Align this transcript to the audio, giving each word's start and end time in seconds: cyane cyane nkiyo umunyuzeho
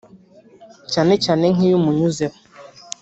cyane 0.91 1.13
cyane 1.23 1.45
nkiyo 1.53 1.75
umunyuzeho 1.79 2.37